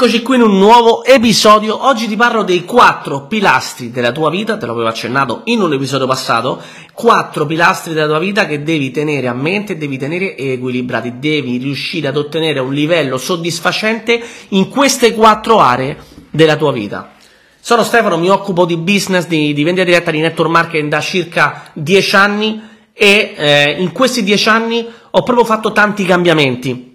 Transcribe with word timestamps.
Eccoci 0.00 0.22
qui 0.22 0.36
in 0.36 0.42
un 0.42 0.56
nuovo 0.56 1.02
episodio. 1.02 1.84
Oggi 1.84 2.06
ti 2.06 2.14
parlo 2.14 2.44
dei 2.44 2.64
quattro 2.64 3.26
pilastri 3.26 3.90
della 3.90 4.12
tua 4.12 4.30
vita, 4.30 4.56
te 4.56 4.64
l'avevo 4.64 4.86
accennato 4.86 5.40
in 5.46 5.60
un 5.60 5.72
episodio 5.72 6.06
passato, 6.06 6.62
quattro 6.92 7.46
pilastri 7.46 7.94
della 7.94 8.06
tua 8.06 8.20
vita 8.20 8.46
che 8.46 8.62
devi 8.62 8.92
tenere 8.92 9.26
a 9.26 9.34
mente, 9.34 9.76
devi 9.76 9.98
tenere 9.98 10.36
equilibrati, 10.36 11.18
devi 11.18 11.56
riuscire 11.56 12.06
ad 12.06 12.16
ottenere 12.16 12.60
un 12.60 12.72
livello 12.72 13.18
soddisfacente 13.18 14.22
in 14.50 14.68
queste 14.68 15.14
quattro 15.14 15.58
aree 15.58 15.96
della 16.30 16.54
tua 16.54 16.70
vita. 16.70 17.14
Sono 17.58 17.82
Stefano, 17.82 18.18
mi 18.18 18.28
occupo 18.28 18.66
di 18.66 18.76
business, 18.76 19.26
di, 19.26 19.52
di 19.52 19.64
vendita 19.64 19.84
diretta, 19.84 20.12
di 20.12 20.20
network 20.20 20.48
marketing 20.48 20.90
da 20.90 21.00
circa 21.00 21.70
dieci 21.72 22.14
anni 22.14 22.62
e 22.92 23.34
eh, 23.36 23.74
in 23.80 23.90
questi 23.90 24.22
dieci 24.22 24.48
anni 24.48 24.86
ho 25.10 25.22
proprio 25.24 25.44
fatto 25.44 25.72
tanti 25.72 26.04
cambiamenti 26.04 26.88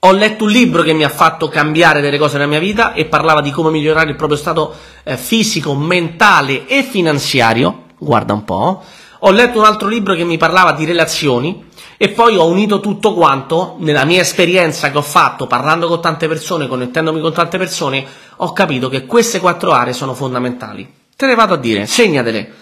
ho 0.00 0.12
letto 0.12 0.44
un 0.44 0.50
libro 0.50 0.82
che 0.82 0.92
mi 0.92 1.02
ha 1.02 1.08
fatto 1.08 1.48
cambiare 1.48 2.00
delle 2.00 2.18
cose 2.18 2.36
nella 2.36 2.48
mia 2.48 2.60
vita 2.60 2.92
e 2.92 3.06
parlava 3.06 3.40
di 3.40 3.50
come 3.50 3.70
migliorare 3.70 4.10
il 4.10 4.16
proprio 4.16 4.38
stato 4.38 4.74
eh, 5.02 5.16
fisico, 5.16 5.74
mentale 5.74 6.66
e 6.66 6.84
finanziario. 6.84 7.86
Guarda 7.98 8.32
un 8.32 8.44
po'. 8.44 8.84
Ho 9.20 9.30
letto 9.32 9.58
un 9.58 9.64
altro 9.64 9.88
libro 9.88 10.14
che 10.14 10.22
mi 10.22 10.36
parlava 10.36 10.72
di 10.72 10.84
relazioni 10.84 11.66
e 11.96 12.10
poi 12.10 12.36
ho 12.36 12.46
unito 12.46 12.78
tutto 12.78 13.12
quanto 13.12 13.74
nella 13.80 14.04
mia 14.04 14.20
esperienza 14.20 14.92
che 14.92 14.98
ho 14.98 15.02
fatto 15.02 15.48
parlando 15.48 15.88
con 15.88 16.00
tante 16.00 16.28
persone, 16.28 16.68
connettendomi 16.68 17.20
con 17.20 17.32
tante 17.32 17.58
persone, 17.58 18.06
ho 18.36 18.52
capito 18.52 18.88
che 18.88 19.04
queste 19.04 19.40
quattro 19.40 19.72
aree 19.72 19.92
sono 19.92 20.14
fondamentali. 20.14 20.88
Te 21.16 21.26
le 21.26 21.34
vado 21.34 21.54
a 21.54 21.56
dire, 21.58 21.86
segnatele. 21.86 22.54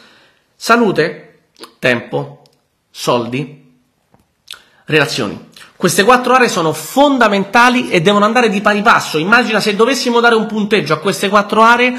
Salute, 0.57 1.41
tempo, 1.79 2.41
soldi, 2.91 3.75
relazioni. 4.87 5.49
Queste 5.77 6.05
quattro 6.05 6.35
aree 6.35 6.49
sono 6.49 6.73
fondamentali 6.73 7.91
e 7.91 8.01
devono 8.01 8.25
andare 8.25 8.49
di 8.49 8.61
pari 8.63 8.81
passo. 8.81 9.19
Immagina 9.19 9.61
se 9.61 9.77
dovessimo 9.77 10.21
dare 10.21 10.35
un 10.35 10.47
punteggio 10.47 10.95
a 10.95 10.99
queste 10.99 11.29
quattro 11.29 11.63
aree, 11.63 11.95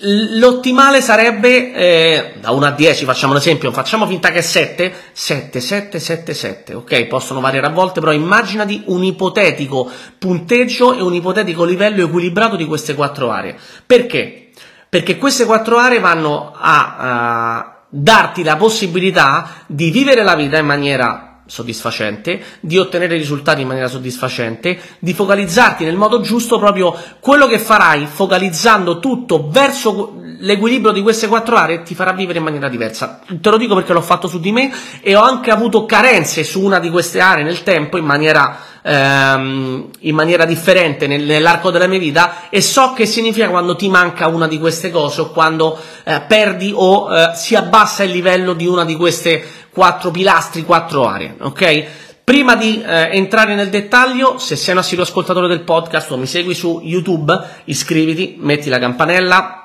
l'ottimale 0.00 1.00
sarebbe 1.00 1.72
eh, 1.72 2.34
da 2.38 2.50
1 2.50 2.66
a 2.66 2.70
10, 2.70 3.04
facciamo 3.04 3.32
un 3.32 3.38
esempio, 3.38 3.72
facciamo 3.72 4.06
finta 4.06 4.30
che 4.30 4.38
è 4.38 4.42
7, 4.42 4.92
7, 5.12 5.58
7, 5.60 5.98
7, 5.98 6.34
7, 6.34 6.74
ok? 6.74 7.06
Possono 7.06 7.40
variare 7.40 7.66
a 7.66 7.70
volte, 7.70 8.00
però 8.00 8.12
immaginati 8.12 8.82
un 8.86 9.02
ipotetico 9.02 9.90
punteggio 10.18 10.94
e 10.94 11.00
un 11.00 11.14
ipotetico 11.14 11.64
livello 11.64 12.04
equilibrato 12.04 12.56
di 12.56 12.66
queste 12.66 12.94
quattro 12.94 13.30
aree. 13.30 13.56
Perché? 13.86 14.50
Perché 14.88 15.16
queste 15.16 15.46
quattro 15.46 15.78
aree 15.78 15.98
vanno 15.98 16.52
a, 16.54 16.96
a 16.98 17.82
darti 17.88 18.42
la 18.42 18.56
possibilità 18.56 19.64
di 19.66 19.90
vivere 19.90 20.22
la 20.22 20.34
vita 20.34 20.58
in 20.58 20.66
maniera 20.66 21.27
soddisfacente, 21.48 22.40
di 22.60 22.78
ottenere 22.78 23.16
risultati 23.16 23.62
in 23.62 23.66
maniera 23.66 23.88
soddisfacente, 23.88 24.78
di 25.00 25.12
focalizzarti 25.12 25.84
nel 25.84 25.96
modo 25.96 26.20
giusto 26.20 26.58
proprio 26.58 26.94
quello 27.18 27.46
che 27.46 27.58
farai 27.58 28.06
focalizzando 28.06 29.00
tutto 29.00 29.48
verso 29.48 30.27
l'equilibrio 30.38 30.92
di 30.92 31.02
queste 31.02 31.26
quattro 31.26 31.56
aree 31.56 31.82
ti 31.82 31.94
farà 31.94 32.12
vivere 32.12 32.38
in 32.38 32.44
maniera 32.44 32.68
diversa. 32.68 33.20
Te 33.40 33.50
lo 33.50 33.56
dico 33.56 33.74
perché 33.74 33.92
l'ho 33.92 34.00
fatto 34.00 34.28
su 34.28 34.40
di 34.40 34.52
me 34.52 34.72
e 35.00 35.14
ho 35.14 35.22
anche 35.22 35.50
avuto 35.50 35.84
carenze 35.86 36.44
su 36.44 36.62
una 36.62 36.78
di 36.78 36.90
queste 36.90 37.20
aree 37.20 37.44
nel 37.44 37.62
tempo 37.62 37.96
in 37.96 38.04
maniera 38.04 38.58
ehm, 38.82 39.90
in 40.00 40.14
maniera 40.14 40.44
differente 40.44 41.06
nell'arco 41.06 41.70
della 41.70 41.86
mia 41.86 41.98
vita 41.98 42.48
e 42.48 42.60
so 42.60 42.92
che 42.94 43.06
significa 43.06 43.48
quando 43.48 43.76
ti 43.76 43.88
manca 43.88 44.28
una 44.28 44.46
di 44.46 44.58
queste 44.58 44.90
cose 44.90 45.20
o 45.20 45.30
quando 45.30 45.78
eh, 46.04 46.22
perdi 46.26 46.72
o 46.74 47.14
eh, 47.14 47.30
si 47.34 47.54
abbassa 47.54 48.02
il 48.02 48.10
livello 48.10 48.54
di 48.54 48.66
una 48.66 48.84
di 48.84 48.96
queste 48.96 49.44
quattro 49.70 50.10
pilastri, 50.10 50.64
quattro 50.64 51.06
aree, 51.06 51.36
ok? 51.40 51.84
Prima 52.24 52.56
di 52.56 52.82
eh, 52.82 53.08
entrare 53.12 53.54
nel 53.54 53.70
dettaglio, 53.70 54.36
se 54.38 54.54
sei 54.54 54.74
un 54.74 54.80
assiduo 54.80 55.04
ascoltatore 55.04 55.48
del 55.48 55.62
podcast 55.62 56.10
o 56.10 56.18
mi 56.18 56.26
segui 56.26 56.54
su 56.54 56.80
YouTube, 56.82 57.34
iscriviti, 57.64 58.36
metti 58.38 58.68
la 58.68 58.78
campanella, 58.78 59.57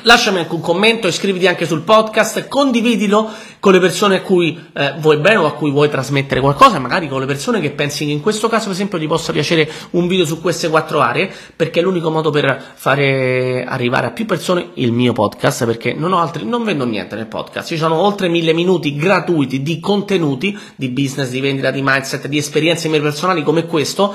Lasciami 0.00 0.38
anche 0.38 0.54
un 0.54 0.62
commento, 0.62 1.06
iscriviti 1.06 1.46
anche 1.46 1.66
sul 1.66 1.82
podcast, 1.82 2.48
condividilo 2.48 3.30
con 3.60 3.72
le 3.72 3.78
persone 3.78 4.16
a 4.16 4.20
cui 4.22 4.58
eh, 4.72 4.94
vuoi 4.98 5.18
bene 5.18 5.36
o 5.36 5.46
a 5.46 5.52
cui 5.52 5.70
vuoi 5.70 5.90
trasmettere 5.90 6.40
qualcosa, 6.40 6.78
magari 6.78 7.08
con 7.08 7.20
le 7.20 7.26
persone 7.26 7.60
che 7.60 7.72
pensi 7.72 8.06
che 8.06 8.10
in 8.10 8.22
questo 8.22 8.48
caso, 8.48 8.64
per 8.64 8.72
esempio, 8.72 8.98
ti 8.98 9.06
possa 9.06 9.32
piacere 9.32 9.70
un 9.90 10.06
video 10.06 10.24
su 10.24 10.40
queste 10.40 10.70
quattro 10.70 11.00
aree, 11.00 11.30
perché 11.54 11.80
è 11.80 11.82
l'unico 11.82 12.10
modo 12.10 12.30
per 12.30 12.72
fare 12.74 13.64
arrivare 13.64 14.06
a 14.06 14.10
più 14.12 14.24
persone 14.24 14.70
il 14.74 14.92
mio 14.92 15.12
podcast, 15.12 15.66
perché 15.66 15.92
non 15.92 16.14
ho 16.14 16.20
altri, 16.20 16.46
non 16.46 16.64
vendo 16.64 16.86
niente 16.86 17.14
nel 17.14 17.26
podcast, 17.26 17.68
ci 17.68 17.76
sono 17.76 17.96
oltre 17.96 18.28
mille 18.28 18.54
minuti 18.54 18.96
gratuiti 18.96 19.62
di 19.62 19.78
contenuti, 19.78 20.58
di 20.74 20.88
business, 20.88 21.28
di 21.28 21.40
vendita, 21.40 21.70
di 21.70 21.82
mindset, 21.84 22.28
di 22.28 22.38
esperienze 22.38 22.88
mie 22.88 23.00
personali 23.02 23.42
come 23.42 23.66
questo, 23.66 24.14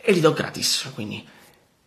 e 0.00 0.12
li 0.12 0.20
do 0.20 0.32
gratis, 0.32 0.88
quindi 0.94 1.34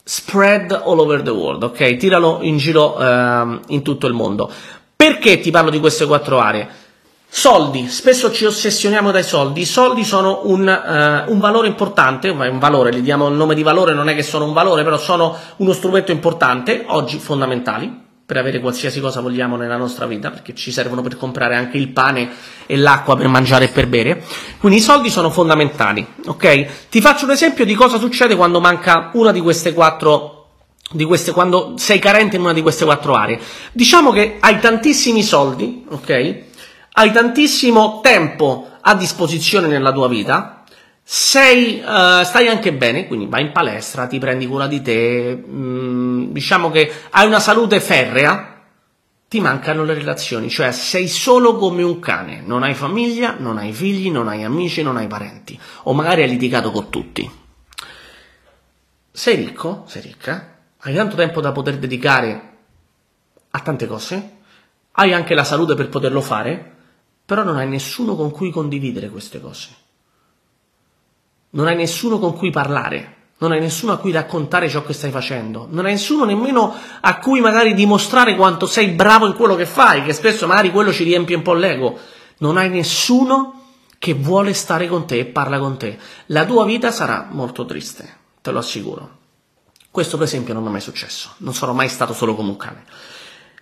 spread 0.10 0.72
all 0.72 1.00
over 1.00 1.22
the 1.22 1.30
world, 1.30 1.62
ok? 1.62 1.96
Tiralo 1.98 2.40
in 2.42 2.58
giro 2.58 2.98
uh, 2.98 3.60
in 3.68 3.84
tutto 3.84 4.08
il 4.08 4.14
mondo. 4.14 4.52
Perché 4.96 5.40
ti 5.40 5.52
parlo 5.52 5.70
di 5.70 5.80
queste 5.80 6.08
quattro 6.08 6.40
aree? 6.40 6.68
Soldi, 7.28 7.88
spesso 7.88 8.32
ci 8.32 8.46
ossessioniamo 8.46 9.12
dai 9.12 9.22
soldi, 9.22 9.62
i 9.62 9.66
soldi 9.66 10.04
sono 10.04 10.42
un, 10.46 10.62
uh, 10.62 11.32
un 11.32 11.40
valore 11.40 11.68
importante, 11.68 12.34
ma 12.34 12.50
un 12.50 12.58
valore, 12.58 12.92
gli 12.92 13.02
diamo 13.02 13.28
il 13.28 13.36
nome 13.36 13.54
di 13.54 13.62
valore, 13.62 13.94
non 13.94 14.10
è 14.10 14.16
che 14.16 14.24
sono 14.24 14.46
un 14.46 14.54
valore, 14.54 14.84
però 14.84 14.98
sono 14.98 15.38
uno 15.58 15.74
strumento 15.74 16.12
importante, 16.12 16.86
oggi 16.88 17.20
fondamentali, 17.20 18.08
per 18.30 18.38
avere 18.38 18.60
qualsiasi 18.60 19.00
cosa 19.00 19.22
vogliamo 19.22 19.56
nella 19.56 19.76
nostra 19.76 20.06
vita, 20.06 20.30
perché 20.30 20.54
ci 20.54 20.72
servono 20.72 21.02
per 21.02 21.18
comprare 21.18 21.56
anche 21.56 21.78
il 21.78 21.88
pane 21.90 22.30
e 22.68 22.78
l'acqua 22.78 23.16
per 23.18 23.28
mangiare 23.28 23.66
e 23.66 23.68
per 23.70 23.88
bere. 23.88 24.24
Quindi 24.60 24.78
i 24.78 24.82
soldi 24.82 25.10
sono 25.10 25.32
fondamentali, 25.32 26.06
ok? 26.28 26.90
Ti 26.92 27.02
faccio 27.02 27.26
un 27.26 27.32
esempio 27.32 27.66
di 27.66 27.74
cosa 27.74 27.98
succede 27.98 28.36
quando 28.36 28.60
manca 28.60 29.10
una 29.14 29.32
di 29.32 29.42
queste 29.42 29.74
quattro 29.74 30.36
di 30.92 31.06
queste, 31.06 31.32
quando 31.32 31.74
sei 31.78 31.98
carente 31.98 32.36
in 32.36 32.44
una 32.44 32.54
di 32.54 32.62
queste 32.62 32.86
quattro 32.86 33.16
aree. 33.16 33.40
Diciamo 33.72 34.12
che 34.12 34.38
hai 34.40 34.60
tantissimi 34.60 35.24
soldi, 35.24 35.86
ok? 35.90 36.38
Hai 36.92 37.12
tantissimo 37.12 38.00
tempo 38.04 38.70
a 38.80 38.94
disposizione 38.94 39.66
nella 39.66 39.92
tua 39.92 40.08
vita, 40.08 40.59
sei, 41.12 41.80
uh, 41.80 42.24
stai 42.24 42.50
anche 42.50 42.72
bene, 42.72 43.08
quindi 43.08 43.26
vai 43.26 43.42
in 43.42 43.52
palestra, 43.52 44.06
ti 44.06 44.20
prendi 44.20 44.46
cura 44.46 44.68
di 44.68 44.80
te, 44.80 45.34
mh, 45.36 45.58
mm, 45.58 46.32
diciamo 46.32 46.70
che 46.70 46.92
hai 47.10 47.26
una 47.26 47.40
salute 47.40 47.80
ferrea, 47.82 48.62
ti 49.28 49.40
mancano 49.40 49.84
le 49.84 49.96
relazioni, 49.96 50.52
cioè 50.52 50.72
sei 50.72 51.08
solo 51.08 51.56
come 51.56 51.82
un 51.82 51.98
cane, 51.98 52.42
non 52.46 52.62
hai 52.62 52.76
famiglia, 52.76 53.36
non 53.40 53.58
hai 53.58 53.74
figli, 53.74 54.12
non 54.12 54.28
hai 54.28 54.44
amici, 54.44 54.84
non 54.84 54.98
hai 54.98 55.08
parenti, 55.08 55.60
o 55.86 55.94
magari 55.94 56.22
hai 56.22 56.30
litigato 56.30 56.70
con 56.70 56.92
tutti. 56.92 57.28
Sei 59.12 59.36
ricco, 59.36 59.86
sei 59.88 60.04
ricca, 60.04 60.58
hai 60.78 60.94
tanto 60.94 61.16
tempo 61.16 61.42
da 61.42 61.52
poter 61.52 61.80
dedicare 61.80 62.58
a 63.50 63.60
tante 63.62 63.88
cose, 63.88 64.38
hai 64.92 65.12
anche 65.12 65.34
la 65.34 65.44
salute 65.44 65.74
per 65.74 65.90
poterlo 65.90 66.22
fare, 66.22 66.76
però 67.26 67.42
non 67.42 67.58
hai 67.58 67.68
nessuno 67.68 68.16
con 68.16 68.30
cui 68.30 68.52
condividere 68.52 69.10
queste 69.10 69.42
cose 69.42 69.88
non 71.52 71.68
hai 71.68 71.76
nessuno 71.76 72.20
con 72.20 72.36
cui 72.36 72.52
parlare, 72.52 73.16
non 73.40 73.52
hai 73.52 73.60
nessuno 73.60 73.94
a 73.94 73.98
cui 73.98 74.12
raccontare 74.12 74.70
ciò 74.70 74.84
che 74.84 74.94
stai 74.94 75.12
facendo, 75.12 75.68
non 75.70 75.86
hai 75.86 75.94
nessuno 75.94 76.26
nemmeno 76.26 76.76
a 77.00 77.18
cui 77.20 77.40
magari 77.40 77.74
dimostrare 77.74 78.36
quanto 78.36 78.66
sei 78.66 78.90
bravo 78.90 79.26
in 79.26 79.34
quello 79.34 79.56
che 79.56 79.66
fai, 79.66 80.04
che 80.04 80.14
spesso 80.14 80.46
magari 80.46 80.72
quello 80.72 80.92
ci 80.92 81.04
riempie 81.04 81.36
un 81.36 81.42
po' 81.42 81.54
l'ego. 81.54 81.98
Non 82.40 82.58
hai 82.58 82.70
nessuno 82.70 83.64
che 83.98 84.14
vuole 84.14 84.54
stare 84.54 84.88
con 84.88 85.06
te 85.06 85.20
e 85.20 85.26
parla 85.26 85.60
con 85.60 85.78
te. 85.78 85.98
La 86.28 86.46
tua 86.46 86.66
vita 86.66 86.92
sarà 86.92 87.28
molto 87.30 87.66
triste, 87.66 88.18
te 88.42 88.52
lo 88.52 88.60
assicuro. 88.60 89.18
Questo 89.92 90.18
per 90.18 90.28
esempio 90.28 90.54
non 90.54 90.64
mi 90.64 90.70
è 90.70 90.72
mai 90.74 90.82
successo, 90.82 91.34
non 91.38 91.54
sono 91.54 91.74
mai 91.74 91.90
stato 91.90 92.14
solo 92.14 92.36
come 92.36 92.50
un 92.50 92.58
cane. 92.58 92.84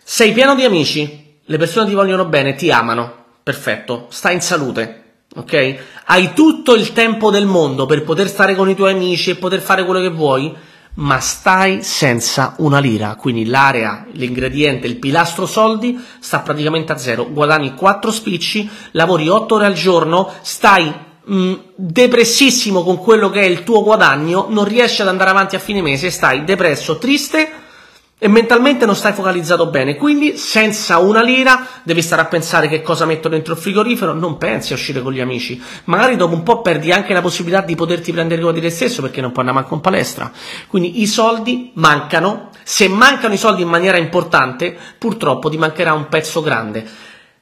Sei 0.03 0.33
pieno 0.33 0.55
di 0.55 0.63
amici, 0.63 1.39
le 1.43 1.57
persone 1.57 1.87
ti 1.87 1.93
vogliono 1.93 2.25
bene, 2.25 2.55
ti 2.55 2.71
amano, 2.71 3.25
perfetto, 3.43 4.07
stai 4.09 4.33
in 4.33 4.41
salute, 4.41 5.06
ok? 5.37 5.75
Hai 6.05 6.33
tutto 6.33 6.73
il 6.73 6.93
tempo 6.93 7.29
del 7.29 7.45
mondo 7.45 7.85
per 7.85 8.03
poter 8.03 8.27
stare 8.27 8.55
con 8.55 8.69
i 8.69 8.75
tuoi 8.75 8.93
amici 8.93 9.29
e 9.29 9.35
poter 9.35 9.61
fare 9.61 9.85
quello 9.85 10.01
che 10.01 10.09
vuoi, 10.09 10.53
ma 10.95 11.19
stai 11.19 11.83
senza 11.83 12.55
una 12.57 12.79
lira, 12.79 13.15
quindi 13.15 13.45
l'area, 13.45 14.07
l'ingrediente, 14.13 14.87
il 14.87 14.97
pilastro 14.97 15.45
soldi 15.45 16.03
sta 16.19 16.39
praticamente 16.39 16.91
a 16.91 16.97
zero, 16.97 17.29
guadagni 17.29 17.75
4 17.75 18.11
spicci, 18.11 18.67
lavori 18.91 19.29
8 19.29 19.55
ore 19.55 19.65
al 19.67 19.73
giorno, 19.73 20.31
stai 20.41 20.91
mh, 21.23 21.35
mm, 21.35 21.53
depressissimo 21.75 22.83
con 22.83 22.97
quello 22.97 23.29
che 23.29 23.41
è 23.41 23.45
il 23.45 23.63
tuo 23.63 23.83
guadagno, 23.83 24.47
non 24.49 24.65
riesci 24.65 25.03
ad 25.03 25.07
andare 25.07 25.29
avanti 25.29 25.55
a 25.55 25.59
fine 25.59 25.83
mese, 25.83 26.09
stai 26.09 26.43
depresso, 26.43 26.97
triste 26.97 27.65
e 28.19 28.27
mentalmente 28.27 28.87
non 28.87 28.95
stai 28.95 29.13
focalizzato 29.13 29.67
bene, 29.67 29.95
quindi 29.95 30.37
senza 30.37 30.97
una 30.97 31.21
lira 31.21 31.67
devi 31.83 32.01
stare 32.01 32.23
a 32.23 32.25
pensare 32.25 32.67
che 32.67 32.81
cosa 32.81 33.05
metto 33.05 33.29
dentro 33.29 33.53
il 33.53 33.59
frigorifero, 33.59 34.13
non 34.13 34.37
pensi 34.37 34.73
a 34.73 34.75
uscire 34.75 35.03
con 35.03 35.13
gli 35.13 35.19
amici, 35.19 35.61
magari 35.85 36.15
dopo 36.15 36.33
un 36.33 36.41
po' 36.41 36.61
perdi 36.61 36.91
anche 36.91 37.13
la 37.13 37.21
possibilità 37.21 37.61
di 37.61 37.75
poterti 37.75 38.11
prendere 38.11 38.41
cura 38.41 38.53
di 38.53 38.61
te 38.61 38.71
stesso 38.71 39.03
perché 39.03 39.21
non 39.21 39.31
puoi 39.31 39.45
andare 39.45 39.61
manco 39.61 39.75
in 39.75 39.81
palestra, 39.81 40.31
quindi 40.67 41.01
i 41.01 41.05
soldi 41.05 41.71
mancano, 41.75 42.49
se 42.63 42.87
mancano 42.87 43.35
i 43.35 43.37
soldi 43.37 43.61
in 43.61 43.69
maniera 43.69 43.97
importante 43.97 44.75
purtroppo 44.97 45.49
ti 45.49 45.57
mancherà 45.57 45.93
un 45.93 46.07
pezzo 46.07 46.41
grande, 46.41 46.85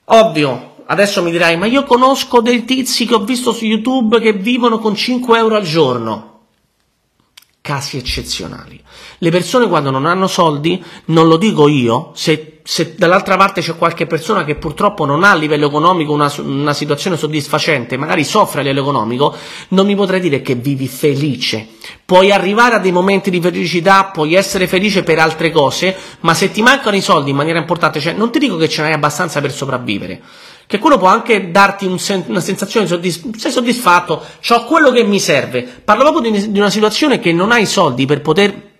ovvio 0.06 0.74
Adesso 0.88 1.24
mi 1.24 1.32
dirai, 1.32 1.58
ma 1.58 1.66
io 1.66 1.84
conosco 1.84 2.42
dei 2.42 2.64
tizi 2.64 3.08
che 3.08 3.16
ho 3.16 3.24
visto 3.24 3.52
su 3.52 3.66
YouTube 3.66 4.20
che 4.20 4.34
vivono 4.34 4.78
con 4.78 4.94
5 4.94 5.36
euro 5.36 5.56
al 5.56 5.64
giorno. 5.64 6.35
Casi 7.66 7.98
eccezionali. 7.98 8.80
Le 9.18 9.32
persone 9.32 9.68
quando 9.68 9.90
non 9.90 10.06
hanno 10.06 10.28
soldi, 10.28 10.84
non 11.06 11.28
lo 11.28 11.36
dico 11.36 11.68
io, 11.68 12.12
se, 12.14 12.60
se 12.64 12.94
dall'altra 12.96 13.38
parte 13.38 13.62
c'è 13.62 13.76
qualche 13.76 14.06
persona 14.06 14.44
che 14.44 14.54
purtroppo 14.54 15.04
non 15.04 15.24
ha 15.24 15.32
a 15.32 15.36
livello 15.36 15.66
economico 15.66 16.14
una, 16.14 16.32
una, 16.44 16.74
situazione 16.74 17.18
soddisfacente, 17.18 17.98
magari 17.98 18.24
soffre 18.24 18.60
a 18.60 18.62
livello 18.62 18.82
economico, 18.82 19.36
non 19.70 19.88
mi 19.88 19.96
potrei 19.96 20.20
dire 20.20 20.44
che 20.44 20.54
vivi 20.54 20.88
felice. 20.88 21.70
Puoi 22.06 22.32
arrivare 22.32 22.76
a 22.76 22.80
dei 22.80 22.92
momenti 22.92 23.32
di 23.32 23.42
felicità, 23.42 24.12
puoi 24.14 24.36
essere 24.36 24.68
felice 24.68 25.02
per 25.02 25.18
altre 25.18 25.50
cose, 25.50 25.96
ma 26.20 26.36
se 26.36 26.52
ti 26.52 26.62
mancano 26.62 26.96
i 26.96 27.02
soldi 27.02 27.32
in 27.32 27.36
maniera 27.36 27.58
importante, 27.58 28.00
cioè 28.00 28.14
non 28.14 28.32
ti 28.32 28.38
dico 28.38 28.58
che 28.58 28.70
ce 28.70 28.84
n'hai 28.84 28.94
abbastanza 28.94 29.42
per 29.42 29.52
sopravvivere, 29.52 30.22
che 30.68 30.80
quello 30.80 30.98
può 30.98 31.08
anche 31.08 31.52
darti 31.52 31.86
un 31.86 32.00
sen- 32.00 32.26
una 32.28 32.40
sensazione 32.40 32.86
di 32.86 32.92
soddisf- 32.92 33.36
sei 33.36 33.52
soddisfatto, 33.52 34.24
ho 34.50 34.66
quello 34.66 34.92
che 34.92 35.04
mi 35.04 35.20
serve. 35.20 35.64
Parlo 35.64 36.04
proprio 36.12 36.32
di, 36.32 36.52
di 36.52 36.60
una 36.60 36.70
situazione 36.70 37.20
che 37.20 37.32
non 37.32 37.52
hai 37.52 37.66
soldi 37.66 38.06
per 38.06 38.22
poter 38.22 38.74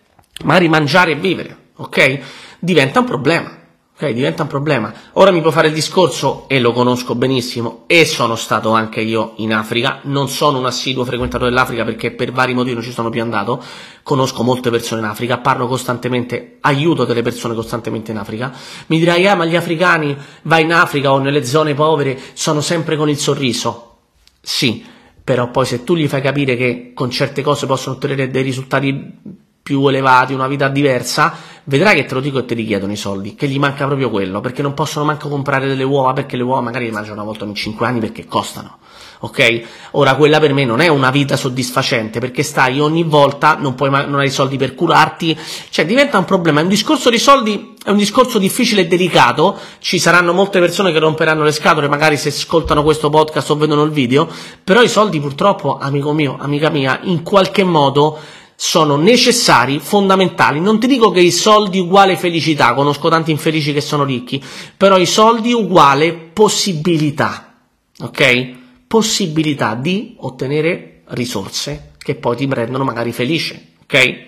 magari 0.44 0.68
mangiare 0.68 1.12
e 1.12 1.16
vivere, 1.16 1.58
ok? 1.76 2.20
Diventa 2.60 3.00
un 3.00 3.06
problema. 3.06 3.64
Ok, 3.98 4.10
diventa 4.10 4.42
un 4.42 4.50
problema. 4.50 4.94
Ora 5.14 5.32
mi 5.32 5.40
può 5.40 5.52
fare 5.52 5.70
il 5.70 5.74
discorso, 5.74 6.50
e 6.50 6.60
lo 6.60 6.74
conosco 6.74 7.16
benissimo, 7.16 7.86
e 7.88 8.04
sono 8.04 8.36
stato 8.36 8.72
anche 8.72 9.00
io 9.00 9.36
in 9.38 9.54
Africa. 9.54 10.02
Non 10.04 10.28
sono 10.28 10.58
un 10.58 10.66
assiduo 10.66 11.06
frequentatore 11.06 11.50
dell'Africa 11.50 11.86
perché 11.86 12.12
per 12.12 12.34
vari 12.34 12.54
motivi 12.54 12.74
non 12.74 12.84
ci 12.84 12.92
sono 12.92 13.10
più 13.10 13.22
andato. 13.22 13.64
Conosco 14.04 14.44
molte 14.44 14.70
persone 14.70 15.00
in 15.00 15.08
Africa, 15.08 15.38
parlo 15.38 15.68
costantemente, 15.68 16.58
aiuto 16.60 17.06
delle 17.06 17.22
persone 17.22 17.56
costantemente 17.56 18.12
in 18.12 18.18
Africa. 18.18 18.52
Mi 18.88 19.00
dirai, 19.00 19.26
ah, 19.30 19.36
ma 19.36 19.46
gli 19.46 19.56
africani, 19.56 20.14
vai 20.42 20.64
in 20.64 20.74
Africa 20.74 21.14
o 21.14 21.20
nelle 21.20 21.46
zone 21.46 21.74
povere, 21.74 22.20
sono 22.34 22.60
sempre 22.60 22.98
con 22.98 23.08
il 23.08 23.18
sorriso. 23.18 24.00
Sì, 24.42 24.86
però 25.24 25.50
poi 25.52 25.66
se 25.66 25.86
tu 25.86 25.96
gli 25.96 26.10
fai 26.10 26.22
capire 26.22 26.58
che 26.58 26.92
con 26.94 27.10
certe 27.10 27.42
cose 27.42 27.66
possono 27.66 27.96
ottenere 27.96 28.30
dei 28.30 28.44
risultati 28.44 29.44
più 29.66 29.88
elevati, 29.88 30.34
una 30.34 30.48
vita 30.48 30.68
diversa, 30.68 31.36
vedrai 31.66 31.96
che 31.96 32.06
te 32.06 32.14
lo 32.14 32.20
dico 32.20 32.40
e 32.40 32.46
ti 32.46 32.54
richiedono 32.54 32.92
i 32.92 32.98
soldi, 32.98 33.36
che 33.36 33.48
gli 33.48 33.60
manca 33.60 33.86
proprio 33.86 34.10
quello, 34.10 34.40
perché 34.40 34.62
non 34.62 34.74
possono 34.74 35.06
manco 35.06 35.30
comprare 35.30 35.68
delle 35.68 35.84
uova, 35.84 36.14
perché 36.14 36.38
le 36.38 36.44
uova 36.44 36.62
magari 36.62 36.86
le 36.86 36.92
mangiano 36.92 37.16
una 37.16 37.24
volta 37.24 37.44
ogni 37.44 37.56
5 37.56 37.86
anni 37.86 38.00
perché 38.00 38.26
costano. 38.26 38.78
Ok? 39.20 39.62
Ora 39.92 40.16
quella 40.16 40.40
per 40.40 40.54
me 40.54 40.66
non 40.66 40.82
è 40.82 40.88
una 40.88 41.10
vita 41.10 41.36
soddisfacente, 41.36 42.20
perché 42.20 42.44
stai 42.44 42.80
ogni 42.80 43.04
volta, 43.04 43.56
non, 43.60 43.74
puoi, 43.74 43.90
non 43.90 44.20
hai 44.20 44.30
soldi 44.30 44.58
per 44.58 44.76
curarti, 44.76 45.38
cioè 45.70 45.86
diventa 45.86 46.18
un 46.18 46.26
problema. 46.26 46.60
È 46.60 46.64
un 46.64 46.70
discorso 46.70 47.10
di 47.10 47.18
soldi, 47.18 47.76
è 47.84 47.90
un 47.90 47.98
discorso 47.98 48.38
difficile 48.38 48.82
e 48.82 48.88
delicato, 48.88 49.58
ci 49.80 49.98
saranno 49.98 50.34
molte 50.34 50.60
persone 50.60 50.92
che 50.92 51.00
romperanno 51.00 51.44
le 51.44 51.52
scatole, 51.52 51.88
magari 51.88 52.18
se 52.18 52.30
ascoltano 52.30 52.84
questo 52.84 53.10
podcast 53.10 53.50
o 53.50 53.56
vedono 53.56 53.84
il 53.84 53.92
video, 53.92 54.28
però 54.64 54.84
i 54.84 54.90
soldi 54.90 55.20
purtroppo, 55.20 55.78
amico 55.80 56.14
mio, 56.14 56.38
amica 56.40 56.70
mia, 56.70 57.00
in 57.04 57.24
qualche 57.24 57.64
modo 57.64 58.20
sono 58.56 58.96
necessari, 58.96 59.80
fondamentali. 59.80 60.60
Non 60.60 60.80
ti 60.80 60.88
dico 60.88 61.12
che 61.12 61.20
i 61.20 61.32
soldi 61.32 61.80
uguale 61.80 62.18
felicità, 62.18 62.74
conosco 62.74 63.10
tanti 63.10 63.32
infelici 63.32 63.74
che 63.74 63.82
sono 63.82 64.04
ricchi, 64.04 64.42
però 64.76 64.98
i 64.98 65.06
soldi 65.06 65.52
uguale 65.52 66.14
possibilità, 66.14 67.58
ok? 68.00 68.54
Possibilità 68.88 69.76
di 69.76 70.16
ottenere 70.20 71.02
risorse 71.10 71.92
che 71.98 72.16
poi 72.16 72.36
ti 72.38 72.48
rendono 72.50 72.84
magari 72.84 73.12
felice, 73.12 73.74
ok? 73.84 74.26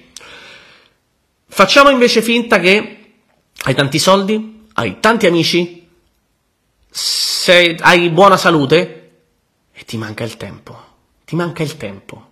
Facciamo 1.48 1.90
invece 1.90 2.22
finta 2.22 2.60
che 2.60 2.98
hai 3.64 3.74
tanti 3.74 3.98
soldi, 3.98 4.66
hai 4.74 5.00
tanti 5.00 5.26
amici, 5.26 5.88
sei, 6.90 7.76
hai 7.80 8.10
buona 8.10 8.38
salute 8.38 9.12
e 9.72 9.86
ti 9.86 9.98
manca 9.98 10.24
il 10.24 10.38
tempo. 10.38 10.86
Ti 11.24 11.36
manca 11.36 11.64
il 11.64 11.76
tempo 11.78 12.27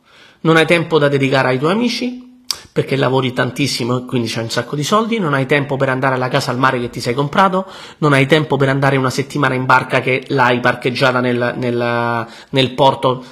non 0.46 0.58
hai 0.58 0.66
tempo 0.66 0.98
da 0.98 1.08
dedicare 1.08 1.50
ai 1.50 1.60
tuoi 1.60 1.72
amici 1.72 2.24
perché 2.72 2.96
lavori 2.96 3.34
tantissimo 3.34 4.00
e 4.00 4.06
quindi 4.06 4.28
c'hai 4.28 4.44
un 4.44 4.50
sacco 4.50 4.76
di 4.76 4.84
soldi, 4.84 5.18
non 5.18 5.34
hai 5.34 5.46
tempo 5.46 5.78
per 5.78 5.90
andare 5.90 6.16
alla 6.16 6.28
casa 6.28 6.52
al 6.52 6.58
mare 6.58 6.80
che 6.80 6.90
ti 6.90 7.00
sei 7.00 7.14
comprato, 7.14 7.66
non 8.00 8.12
hai 8.12 8.26
tempo 8.26 8.58
per 8.58 8.68
andare 8.70 8.98
una 8.98 9.10
settimana 9.10 9.54
in 9.54 9.66
barca 9.66 10.02
che 10.02 10.26
l'hai 10.28 10.60
parcheggiata 10.60 11.22
nel, 11.22 11.56
nel, 11.58 12.28
nel 12.50 12.74
porto 12.74 13.24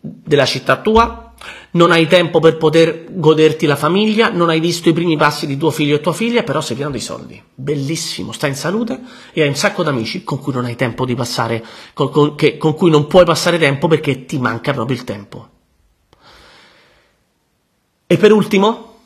della 0.00 0.46
città 0.46 0.80
tua, 0.80 1.34
non 1.72 1.92
hai 1.92 2.06
tempo 2.06 2.40
per 2.40 2.56
poter 2.56 3.04
goderti 3.10 3.66
la 3.66 3.76
famiglia, 3.76 4.30
non 4.30 4.48
hai 4.48 4.58
visto 4.58 4.88
i 4.88 4.94
primi 4.94 5.18
passi 5.18 5.46
di 5.46 5.58
tuo 5.58 5.70
figlio 5.70 5.96
e 5.96 6.00
tua 6.00 6.14
figlia, 6.14 6.42
però 6.42 6.62
sei 6.62 6.76
pieno 6.76 6.90
di 6.90 7.00
soldi. 7.00 7.40
Bellissimo, 7.54 8.32
stai 8.32 8.50
in 8.50 8.56
salute 8.56 8.98
e 9.34 9.42
hai 9.42 9.48
un 9.48 9.54
sacco 9.54 9.82
di 9.82 9.90
amici 9.90 10.24
con 10.24 10.40
cui 10.40 10.54
non 10.54 10.64
hai 10.64 10.76
tempo 10.76 11.04
di 11.04 11.14
passare, 11.14 11.62
con, 11.92 12.08
con, 12.08 12.34
che, 12.34 12.56
con 12.56 12.74
cui 12.74 12.90
non 12.90 13.06
puoi 13.06 13.26
passare 13.26 13.58
tempo 13.58 13.86
perché 13.86 14.24
ti 14.24 14.38
manca 14.38 14.72
proprio 14.72 14.96
il 14.96 15.04
tempo. 15.04 15.48
E 18.08 18.18
per 18.18 18.30
ultimo, 18.30 18.98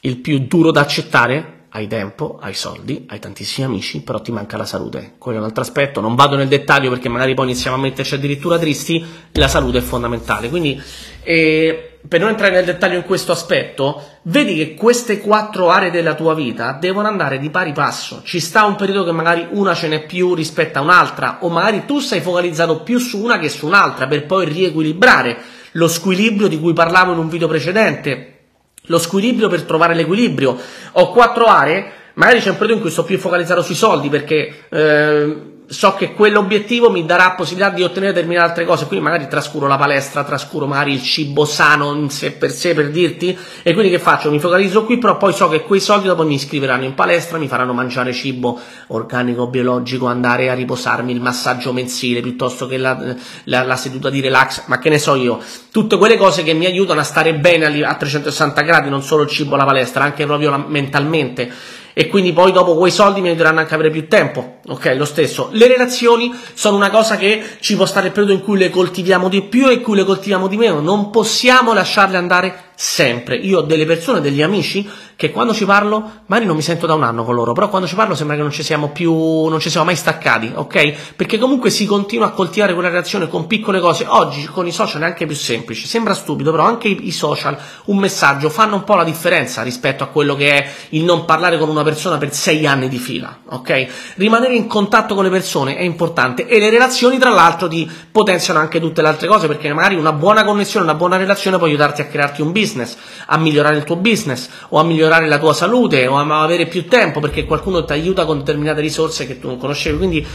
il 0.00 0.16
più 0.16 0.40
duro 0.40 0.72
da 0.72 0.80
accettare, 0.80 1.66
hai 1.68 1.86
tempo, 1.86 2.36
hai 2.40 2.52
soldi, 2.52 3.06
hai 3.08 3.20
tantissimi 3.20 3.64
amici, 3.64 4.02
però 4.02 4.20
ti 4.20 4.32
manca 4.32 4.56
la 4.56 4.64
salute. 4.64 5.14
Quello 5.18 5.36
è 5.36 5.40
un 5.40 5.46
altro 5.46 5.62
aspetto, 5.62 6.00
non 6.00 6.16
vado 6.16 6.34
nel 6.34 6.48
dettaglio 6.48 6.90
perché 6.90 7.08
magari 7.08 7.34
poi 7.34 7.44
iniziamo 7.44 7.76
a 7.76 7.78
metterci 7.78 8.14
addirittura 8.16 8.58
tristi, 8.58 9.06
la 9.34 9.46
salute 9.46 9.78
è 9.78 9.82
fondamentale. 9.82 10.48
Quindi, 10.48 10.82
eh, 11.22 11.98
per 12.08 12.18
non 12.18 12.30
entrare 12.30 12.50
nel 12.50 12.64
dettaglio 12.64 12.96
in 12.96 13.04
questo 13.04 13.30
aspetto, 13.30 14.02
vedi 14.22 14.56
che 14.56 14.74
queste 14.74 15.20
quattro 15.20 15.70
aree 15.70 15.92
della 15.92 16.16
tua 16.16 16.34
vita 16.34 16.72
devono 16.72 17.06
andare 17.06 17.38
di 17.38 17.50
pari 17.50 17.70
passo. 17.70 18.22
Ci 18.24 18.40
sta 18.40 18.64
un 18.64 18.74
periodo 18.74 19.04
che 19.04 19.12
magari 19.12 19.46
una 19.50 19.74
ce 19.74 19.86
n'è 19.86 20.06
più 20.06 20.34
rispetto 20.34 20.80
a 20.80 20.82
un'altra, 20.82 21.38
o 21.42 21.50
magari 21.50 21.84
tu 21.86 22.00
sei 22.00 22.20
focalizzato 22.20 22.80
più 22.80 22.98
su 22.98 23.22
una 23.22 23.38
che 23.38 23.48
su 23.48 23.66
un'altra, 23.66 24.08
per 24.08 24.26
poi 24.26 24.44
riequilibrare 24.44 25.38
lo 25.74 25.86
squilibrio 25.86 26.48
di 26.48 26.58
cui 26.58 26.72
parlavo 26.72 27.12
in 27.12 27.18
un 27.18 27.28
video 27.28 27.46
precedente 27.46 28.38
lo 28.82 28.98
squilibrio 28.98 29.48
per 29.48 29.62
trovare 29.62 29.94
l'equilibrio. 29.94 30.56
Ho 30.92 31.12
quattro 31.12 31.46
aree, 31.46 31.92
magari 32.14 32.40
c'è 32.40 32.50
un 32.50 32.56
periodo 32.56 32.76
in 32.76 32.80
cui 32.80 32.90
sto 32.90 33.04
più 33.04 33.18
focalizzato 33.18 33.62
sui 33.62 33.74
soldi 33.74 34.08
perché 34.08 34.64
eh, 34.68 35.36
so 35.70 35.94
che 35.94 36.14
quell'obiettivo 36.14 36.90
mi 36.90 37.06
darà 37.06 37.34
possibilità 37.36 37.70
di 37.70 37.84
ottenere 37.84 38.12
determinate 38.12 38.48
altre 38.48 38.64
cose, 38.64 38.86
quindi 38.86 39.04
magari 39.04 39.28
trascuro 39.28 39.68
la 39.68 39.76
palestra, 39.76 40.24
trascuro 40.24 40.66
magari 40.66 40.94
il 40.94 41.02
cibo 41.02 41.44
sano 41.44 41.94
in 41.94 42.10
sé 42.10 42.32
per 42.32 42.50
sé 42.50 42.74
per 42.74 42.90
dirti, 42.90 43.38
e 43.62 43.72
quindi 43.72 43.88
che 43.88 44.00
faccio? 44.00 44.32
Mi 44.32 44.40
focalizzo 44.40 44.84
qui, 44.84 44.98
però 44.98 45.16
poi 45.16 45.32
so 45.32 45.48
che 45.48 45.62
quei 45.62 45.78
soldi 45.78 46.08
dopo 46.08 46.24
mi 46.24 46.34
iscriveranno 46.34 46.82
in 46.82 46.94
palestra, 46.94 47.38
mi 47.38 47.46
faranno 47.46 47.72
mangiare 47.72 48.12
cibo 48.12 48.58
organico, 48.88 49.46
biologico, 49.46 50.06
andare 50.06 50.50
a 50.50 50.54
riposarmi, 50.54 51.12
il 51.12 51.20
massaggio 51.20 51.72
mensile 51.72 52.20
piuttosto 52.20 52.66
che 52.66 52.76
la, 52.76 53.14
la, 53.44 53.62
la 53.62 53.76
seduta 53.76 54.10
di 54.10 54.20
relax, 54.20 54.64
ma 54.66 54.80
che 54.80 54.88
ne 54.88 54.98
so 54.98 55.14
io, 55.14 55.38
tutte 55.70 55.96
quelle 55.98 56.16
cose 56.16 56.42
che 56.42 56.52
mi 56.52 56.66
aiutano 56.66 56.98
a 56.98 57.04
stare 57.04 57.32
bene 57.34 57.84
a 57.84 57.94
360 57.94 58.60
gradi, 58.62 58.88
non 58.88 59.02
solo 59.02 59.22
il 59.22 59.28
cibo, 59.28 59.54
la 59.54 59.64
palestra, 59.64 60.02
anche 60.02 60.26
proprio 60.26 60.64
mentalmente 60.66 61.78
e 61.92 62.08
quindi 62.08 62.32
poi 62.32 62.52
dopo 62.52 62.76
quei 62.76 62.90
soldi 62.90 63.20
mi 63.20 63.28
aiuteranno 63.28 63.60
anche 63.60 63.72
a 63.72 63.74
avere 63.76 63.90
più 63.90 64.08
tempo. 64.08 64.58
Ok, 64.68 64.94
lo 64.96 65.04
stesso. 65.04 65.48
Le 65.52 65.66
relazioni 65.66 66.32
sono 66.54 66.76
una 66.76 66.90
cosa 66.90 67.16
che 67.16 67.42
ci 67.60 67.76
può 67.76 67.86
stare 67.86 68.06
il 68.06 68.12
periodo 68.12 68.32
in 68.32 68.42
cui 68.42 68.58
le 68.58 68.70
coltiviamo 68.70 69.28
di 69.28 69.42
più 69.42 69.68
e 69.68 69.74
in 69.74 69.82
cui 69.82 69.96
le 69.96 70.04
coltiviamo 70.04 70.46
di 70.46 70.56
meno. 70.56 70.80
Non 70.80 71.10
possiamo 71.10 71.72
lasciarle 71.72 72.16
andare 72.16 72.69
sempre. 72.82 73.36
Io 73.36 73.58
ho 73.58 73.60
delle 73.60 73.84
persone, 73.84 74.22
degli 74.22 74.40
amici, 74.40 74.88
che 75.14 75.30
quando 75.30 75.52
ci 75.52 75.66
parlo, 75.66 76.22
magari 76.24 76.46
non 76.46 76.56
mi 76.56 76.62
sento 76.62 76.86
da 76.86 76.94
un 76.94 77.02
anno 77.02 77.24
con 77.24 77.34
loro, 77.34 77.52
però 77.52 77.68
quando 77.68 77.86
ci 77.86 77.94
parlo 77.94 78.14
sembra 78.14 78.36
che 78.36 78.40
non 78.40 78.50
ci 78.50 78.62
siamo 78.62 78.88
più, 78.88 79.48
non 79.48 79.60
ci 79.60 79.68
siamo 79.68 79.84
mai 79.84 79.96
staccati, 79.96 80.50
ok? 80.54 81.14
Perché 81.14 81.36
comunque 81.36 81.68
si 81.68 81.84
continua 81.84 82.28
a 82.28 82.30
coltivare 82.30 82.72
quella 82.72 82.88
relazione 82.88 83.28
con 83.28 83.46
piccole 83.46 83.80
cose. 83.80 84.06
Oggi 84.08 84.46
con 84.46 84.66
i 84.66 84.72
social 84.72 85.02
è 85.02 85.04
anche 85.04 85.26
più 85.26 85.36
semplice. 85.36 85.86
Sembra 85.86 86.14
stupido, 86.14 86.50
però 86.52 86.64
anche 86.64 86.88
i 86.88 87.10
social, 87.10 87.54
un 87.86 87.98
messaggio, 87.98 88.48
fanno 88.48 88.76
un 88.76 88.84
po' 88.84 88.94
la 88.94 89.04
differenza 89.04 89.60
rispetto 89.62 90.02
a 90.02 90.06
quello 90.06 90.34
che 90.34 90.50
è 90.50 90.70
il 90.90 91.04
non 91.04 91.26
parlare 91.26 91.58
con 91.58 91.68
una 91.68 91.82
persona 91.82 92.16
per 92.16 92.32
sei 92.32 92.66
anni 92.66 92.88
di 92.88 92.96
fila, 92.96 93.40
ok? 93.46 94.14
Rimanere 94.14 94.54
in 94.54 94.66
contatto 94.66 95.14
con 95.14 95.24
le 95.24 95.30
persone 95.30 95.76
è 95.76 95.82
importante 95.82 96.46
e 96.46 96.58
le 96.58 96.70
relazioni, 96.70 97.18
tra 97.18 97.28
l'altro, 97.28 97.68
ti 97.68 97.86
potenziano 98.10 98.58
anche 98.58 98.80
tutte 98.80 99.02
le 99.02 99.08
altre 99.08 99.28
cose, 99.28 99.48
perché 99.48 99.70
magari 99.74 99.96
una 99.96 100.12
buona 100.12 100.44
connessione, 100.44 100.86
una 100.86 100.94
buona 100.94 101.18
relazione 101.18 101.58
può 101.58 101.66
aiutarti 101.66 102.00
a 102.00 102.06
crearti 102.06 102.40
un 102.40 102.52
business 102.52 102.68
business, 102.70 102.96
a 103.26 103.38
migliorare 103.38 103.76
il 103.76 103.84
tuo 103.84 103.96
business 103.96 104.48
o 104.68 104.78
a 104.78 104.84
migliorare 104.84 105.26
la 105.26 105.38
tua 105.38 105.52
salute 105.52 106.06
o 106.06 106.16
a 106.16 106.42
avere 106.42 106.66
più 106.66 106.86
tempo 106.86 107.20
perché 107.20 107.44
qualcuno 107.44 107.84
ti 107.84 107.92
aiuta 107.92 108.24
con 108.24 108.38
determinate 108.38 108.80
risorse 108.80 109.26
che 109.26 109.38
tu 109.38 109.48
non 109.48 109.58
conoscevi. 109.58 109.96
Quindi 109.96 110.26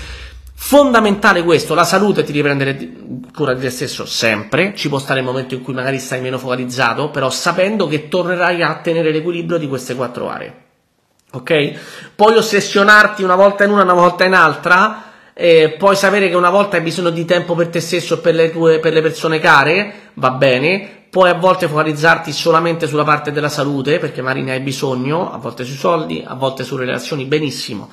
fondamentale 0.57 1.43
questo, 1.43 1.73
la 1.73 1.83
salute 1.83 2.23
ti 2.23 2.31
devi 2.31 3.27
cura 3.33 3.53
di 3.53 3.61
te 3.61 3.69
stesso 3.69 4.05
sempre, 4.05 4.73
ci 4.75 4.89
può 4.89 4.99
stare 4.99 5.19
il 5.19 5.25
momento 5.25 5.53
in 5.53 5.61
cui 5.61 5.73
magari 5.73 5.99
stai 5.99 6.21
meno 6.21 6.37
focalizzato, 6.37 7.09
però 7.09 7.29
sapendo 7.29 7.87
che 7.87 8.07
tornerai 8.07 8.61
a 8.61 8.75
tenere 8.75 9.11
l'equilibrio 9.11 9.57
di 9.57 9.67
queste 9.67 9.95
quattro 9.95 10.29
aree. 10.29 10.63
Ok? 11.31 11.73
Puoi 12.15 12.37
ossessionarti 12.37 13.21
una 13.21 13.35
volta 13.35 13.65
in 13.65 13.71
una, 13.71 13.83
una 13.83 13.93
volta 13.93 14.23
in 14.23 14.33
altra, 14.33 15.03
eh, 15.33 15.75
puoi 15.77 15.97
sapere 15.97 16.29
che 16.29 16.35
una 16.35 16.49
volta 16.49 16.77
hai 16.77 16.81
bisogno 16.81 17.09
di 17.09 17.25
tempo 17.25 17.55
per 17.55 17.67
te 17.67 17.81
stesso 17.81 18.13
e 18.15 18.17
per 18.19 18.33
le, 18.33 18.51
tue, 18.51 18.79
per 18.79 18.93
le 18.93 19.01
persone 19.01 19.39
care, 19.39 20.11
va 20.13 20.31
bene, 20.31 21.04
puoi 21.15 21.29
a 21.29 21.35
volte 21.35 21.69
focalizzarti 21.69 22.33
solamente 22.33 22.87
sulla 22.87 23.05
parte 23.05 23.31
della 23.31 23.47
salute, 23.47 23.99
perché 23.99 24.21
magari 24.21 24.43
ne 24.43 24.51
hai 24.51 24.59
bisogno, 24.59 25.31
a 25.31 25.37
volte 25.37 25.63
sui 25.63 25.77
soldi, 25.77 26.21
a 26.27 26.33
volte 26.33 26.65
sulle 26.65 26.83
relazioni, 26.83 27.23
benissimo. 27.23 27.89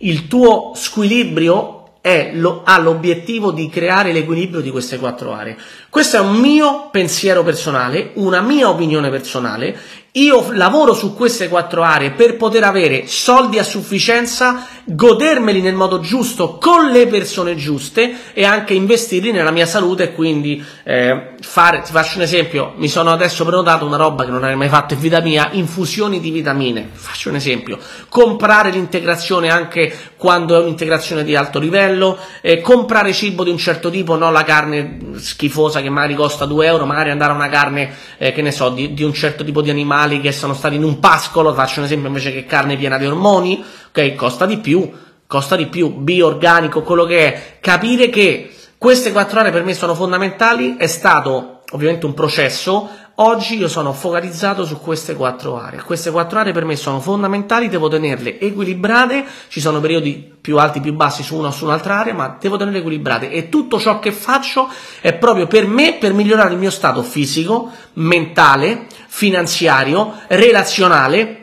Il 0.00 0.28
tuo 0.28 0.72
squilibrio 0.74 1.92
lo, 2.34 2.60
ha 2.66 2.78
l'obiettivo 2.78 3.52
di 3.52 3.70
creare 3.70 4.12
l'equilibrio 4.12 4.60
di 4.60 4.70
queste 4.70 4.98
quattro 4.98 5.32
aree. 5.32 5.56
Questo 5.88 6.18
è 6.18 6.20
un 6.20 6.36
mio 6.36 6.90
pensiero 6.90 7.42
personale, 7.42 8.10
una 8.16 8.42
mia 8.42 8.68
opinione 8.68 9.08
personale. 9.08 9.74
Io 10.12 10.48
lavoro 10.52 10.92
su 10.92 11.14
queste 11.14 11.48
quattro 11.48 11.82
aree 11.82 12.10
per 12.10 12.36
poter 12.36 12.64
avere 12.64 13.06
soldi 13.06 13.58
a 13.58 13.62
sufficienza, 13.62 14.66
godermeli 14.90 15.60
nel 15.60 15.74
modo 15.74 16.00
giusto 16.00 16.56
con 16.56 16.90
le 16.90 17.06
persone 17.08 17.56
giuste 17.56 18.32
e 18.32 18.44
anche 18.44 18.72
investirli 18.72 19.32
nella 19.32 19.50
mia 19.50 19.66
salute 19.66 20.04
e 20.04 20.14
quindi 20.14 20.64
eh, 20.84 21.34
fare, 21.40 21.82
ti 21.82 21.92
faccio 21.92 22.16
un 22.16 22.22
esempio, 22.22 22.72
mi 22.76 22.88
sono 22.88 23.10
adesso 23.10 23.44
prenotato 23.44 23.84
una 23.84 23.96
roba 23.96 24.24
che 24.24 24.30
non 24.30 24.42
avrei 24.42 24.56
mai 24.56 24.68
fatto 24.68 24.94
in 24.94 25.00
vita 25.00 25.20
mia, 25.20 25.50
infusioni 25.52 26.20
di 26.20 26.30
vitamine, 26.30 26.88
faccio 26.90 27.28
un 27.28 27.34
esempio, 27.34 27.78
comprare 28.08 28.70
l'integrazione 28.70 29.50
anche 29.50 29.94
quando 30.16 30.56
è 30.56 30.60
un'integrazione 30.62 31.22
di 31.22 31.36
alto 31.36 31.58
livello, 31.58 32.18
eh, 32.40 32.60
comprare 32.60 33.12
cibo 33.12 33.44
di 33.44 33.50
un 33.50 33.58
certo 33.58 33.90
tipo, 33.90 34.16
non 34.16 34.32
la 34.32 34.44
carne 34.44 34.98
schifosa 35.16 35.82
che 35.82 35.90
magari 35.90 36.14
costa 36.14 36.46
2 36.46 36.66
euro, 36.66 36.86
magari 36.86 37.10
andare 37.10 37.32
a 37.32 37.34
una 37.34 37.48
carne, 37.48 37.94
eh, 38.16 38.32
che 38.32 38.42
ne 38.42 38.52
so, 38.52 38.70
di, 38.70 38.94
di 38.94 39.04
un 39.04 39.12
certo 39.12 39.44
tipo 39.44 39.60
di 39.60 39.70
animali 39.70 40.20
che 40.20 40.32
sono 40.32 40.54
stati 40.54 40.76
in 40.76 40.82
un 40.82 40.98
pascolo, 40.98 41.52
faccio 41.52 41.80
un 41.80 41.86
esempio 41.86 42.08
invece 42.08 42.32
che 42.32 42.46
carne 42.46 42.76
piena 42.76 42.96
di 42.96 43.06
ormoni, 43.06 43.62
ok, 43.98 44.14
costa 44.14 44.46
di 44.46 44.58
più, 44.58 44.90
costa 45.26 45.56
di 45.56 45.66
più, 45.66 45.94
bioorganico, 45.94 46.82
quello 46.82 47.04
che 47.04 47.32
è, 47.32 47.58
capire 47.60 48.08
che 48.08 48.52
queste 48.78 49.12
quattro 49.12 49.40
aree 49.40 49.52
per 49.52 49.64
me 49.64 49.74
sono 49.74 49.94
fondamentali, 49.94 50.76
è 50.76 50.86
stato 50.86 51.62
ovviamente 51.70 52.06
un 52.06 52.14
processo, 52.14 52.88
Oggi 53.20 53.58
io 53.58 53.66
sono 53.66 53.92
focalizzato 53.92 54.64
su 54.64 54.78
queste 54.78 55.16
quattro 55.16 55.58
aree. 55.58 55.82
Queste 55.82 56.12
quattro 56.12 56.38
aree 56.38 56.52
per 56.52 56.64
me 56.64 56.76
sono 56.76 57.00
fondamentali, 57.00 57.68
devo 57.68 57.88
tenerle 57.88 58.38
equilibrate, 58.38 59.24
ci 59.48 59.60
sono 59.60 59.80
periodi 59.80 60.36
più 60.40 60.56
alti, 60.56 60.80
più 60.80 60.94
bassi 60.94 61.24
su 61.24 61.34
una 61.34 61.48
o 61.48 61.50
su 61.50 61.64
un'altra 61.64 61.98
area, 61.98 62.14
ma 62.14 62.36
devo 62.40 62.56
tenerle 62.56 62.78
equilibrate. 62.78 63.32
E 63.32 63.48
tutto 63.48 63.80
ciò 63.80 63.98
che 63.98 64.12
faccio 64.12 64.68
è 65.00 65.14
proprio 65.14 65.48
per 65.48 65.66
me, 65.66 65.94
per 65.94 66.12
migliorare 66.12 66.52
il 66.52 66.60
mio 66.60 66.70
stato 66.70 67.02
fisico, 67.02 67.72
mentale, 67.94 68.86
finanziario, 69.08 70.14
relazionale 70.28 71.37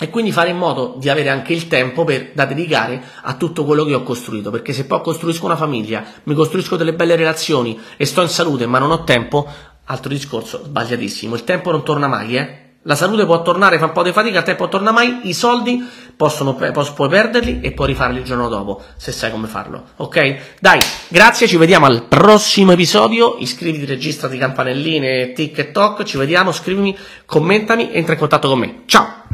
e 0.00 0.10
quindi 0.10 0.32
fare 0.32 0.50
in 0.50 0.56
modo 0.56 0.96
di 0.98 1.08
avere 1.08 1.28
anche 1.28 1.52
il 1.52 1.68
tempo 1.68 2.04
per, 2.04 2.32
da 2.32 2.46
dedicare 2.46 3.00
a 3.22 3.34
tutto 3.34 3.64
quello 3.64 3.84
che 3.84 3.94
ho 3.94 4.02
costruito, 4.02 4.50
perché 4.50 4.72
se 4.72 4.86
poi 4.86 5.02
costruisco 5.02 5.44
una 5.44 5.56
famiglia, 5.56 6.02
mi 6.24 6.34
costruisco 6.34 6.76
delle 6.76 6.94
belle 6.94 7.16
relazioni 7.16 7.78
e 7.96 8.04
sto 8.06 8.22
in 8.22 8.28
salute 8.28 8.66
ma 8.66 8.78
non 8.78 8.90
ho 8.90 9.04
tempo, 9.04 9.46
Altro 9.90 10.10
discorso 10.10 10.62
sbagliatissimo, 10.66 11.34
il 11.34 11.42
tempo 11.42 11.72
non 11.72 11.82
torna 11.82 12.06
mai, 12.06 12.36
eh? 12.36 12.58
La 12.82 12.94
salute 12.94 13.26
può 13.26 13.42
tornare, 13.42 13.76
fa 13.76 13.86
un 13.86 13.92
po' 13.92 14.04
di 14.04 14.12
fatica, 14.12 14.38
il 14.38 14.44
tempo 14.44 14.68
torna 14.68 14.92
mai, 14.92 15.22
i 15.24 15.32
soldi 15.32 15.84
possono, 16.16 16.54
puoi 16.54 17.08
perderli 17.08 17.60
e 17.60 17.72
puoi 17.72 17.88
rifarli 17.88 18.20
il 18.20 18.24
giorno 18.24 18.48
dopo, 18.48 18.80
se 18.96 19.10
sai 19.10 19.32
come 19.32 19.48
farlo, 19.48 19.82
ok? 19.96 20.58
Dai, 20.60 20.78
grazie, 21.08 21.48
ci 21.48 21.56
vediamo 21.56 21.86
al 21.86 22.04
prossimo 22.04 22.70
episodio, 22.70 23.36
iscriviti, 23.38 23.84
registrati, 23.84 24.38
campanelline, 24.38 25.32
TikTok, 25.32 26.04
ci 26.04 26.16
vediamo, 26.16 26.52
scrivimi, 26.52 26.96
commentami, 27.26 27.92
entra 27.92 28.12
in 28.12 28.18
contatto 28.18 28.48
con 28.48 28.60
me. 28.60 28.82
Ciao! 28.86 29.30